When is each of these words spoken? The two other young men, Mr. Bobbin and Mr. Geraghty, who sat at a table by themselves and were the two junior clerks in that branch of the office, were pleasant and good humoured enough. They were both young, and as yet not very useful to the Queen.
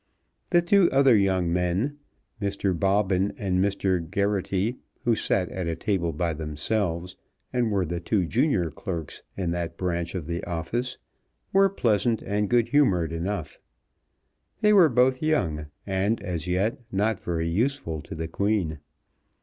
The 0.49 0.63
two 0.63 0.89
other 0.89 1.15
young 1.15 1.53
men, 1.53 1.99
Mr. 2.41 2.73
Bobbin 2.73 3.35
and 3.37 3.63
Mr. 3.63 4.01
Geraghty, 4.01 4.77
who 5.03 5.13
sat 5.13 5.47
at 5.49 5.67
a 5.67 5.75
table 5.75 6.11
by 6.11 6.33
themselves 6.33 7.17
and 7.53 7.69
were 7.71 7.85
the 7.85 7.99
two 7.99 8.25
junior 8.25 8.71
clerks 8.71 9.21
in 9.37 9.51
that 9.51 9.77
branch 9.77 10.15
of 10.15 10.25
the 10.25 10.43
office, 10.45 10.97
were 11.53 11.69
pleasant 11.69 12.23
and 12.23 12.49
good 12.49 12.69
humoured 12.69 13.13
enough. 13.13 13.59
They 14.61 14.73
were 14.73 14.89
both 14.89 15.21
young, 15.21 15.67
and 15.85 16.19
as 16.23 16.47
yet 16.47 16.79
not 16.91 17.21
very 17.21 17.47
useful 17.47 18.01
to 18.01 18.15
the 18.15 18.27
Queen. 18.27 18.79